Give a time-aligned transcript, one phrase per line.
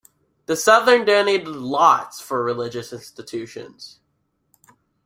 [0.47, 3.99] The Southern donated lots for religious institutions.